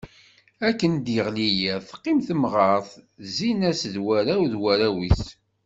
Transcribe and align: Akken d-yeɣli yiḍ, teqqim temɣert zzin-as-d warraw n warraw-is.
Akken 0.67 0.93
d-yeɣli 0.95 1.47
yiḍ, 1.59 1.81
teqqim 1.89 2.19
temɣert 2.27 2.91
zzin-as-d 3.27 3.95
warraw 4.05 4.41
n 4.51 4.59
warraw-is. 4.61 5.25